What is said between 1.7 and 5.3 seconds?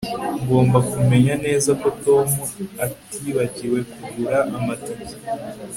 ko Tom atibagiwe kugura amatike